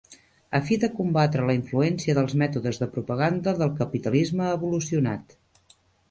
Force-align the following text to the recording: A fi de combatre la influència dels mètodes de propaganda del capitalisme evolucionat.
A 0.59 0.59
fi 0.67 0.75
de 0.83 0.87
combatre 0.99 1.43
la 1.49 1.55
influència 1.57 2.15
dels 2.19 2.33
mètodes 2.41 2.79
de 2.83 2.87
propaganda 2.95 3.53
del 3.59 3.75
capitalisme 3.81 4.47
evolucionat. 4.55 5.37